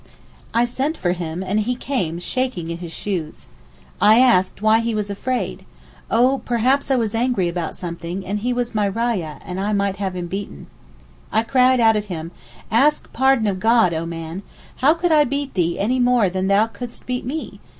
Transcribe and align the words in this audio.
I 0.51 0.65
sent 0.65 0.97
for 0.97 1.11
him, 1.11 1.43
and 1.43 1.59
he 1.59 1.75
carne 1.75 2.17
shaking 2.19 2.71
in 2.71 2.79
his 2.79 2.91
shoes. 2.91 3.45
I 4.01 4.17
asked 4.19 4.59
why 4.59 4.79
he 4.79 4.95
was 4.95 5.11
afraid? 5.11 5.63
'Oh, 6.09 6.41
perhaps 6.43 6.89
I 6.89 6.95
was 6.95 7.13
angry 7.13 7.47
about 7.47 7.75
something, 7.75 8.25
and 8.25 8.39
he 8.39 8.51
was 8.51 8.73
my 8.73 8.87
rayah, 8.87 9.37
and 9.45 9.59
I 9.59 9.73
might 9.73 9.97
have 9.97 10.15
him 10.15 10.25
beaten.' 10.25 10.65
I 11.31 11.43
cried 11.43 11.79
out 11.79 11.95
at 11.95 12.05
him, 12.05 12.31
'Ask 12.71 13.13
pardon 13.13 13.45
of 13.45 13.59
God, 13.59 13.93
O 13.93 14.07
man. 14.07 14.41
How 14.77 14.95
could 14.95 15.11
I 15.11 15.23
beat 15.23 15.53
thee 15.53 15.77
any 15.77 15.99
more 15.99 16.31
than 16.31 16.47
thou 16.47 16.65
couldst 16.65 17.05
beat 17.05 17.23
me? 17.23 17.59